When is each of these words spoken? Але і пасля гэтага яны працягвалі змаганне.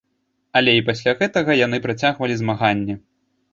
Але 0.61 0.73
і 0.77 0.85
пасля 0.87 1.13
гэтага 1.19 1.59
яны 1.65 1.81
працягвалі 1.85 2.41
змаганне. 2.43 3.01